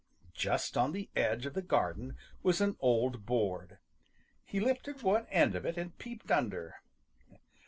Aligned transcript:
Just 0.33 0.77
on 0.77 0.93
the 0.93 1.11
edge 1.15 1.45
of 1.45 1.53
the 1.53 1.61
garden 1.61 2.17
was 2.41 2.59
an 2.59 2.75
old 2.79 3.27
board. 3.27 3.77
He 4.43 4.59
lifted 4.59 5.03
one 5.03 5.27
end 5.27 5.53
of 5.53 5.63
it 5.63 5.77
and 5.77 5.95
peeped 5.99 6.31
under. 6.31 6.81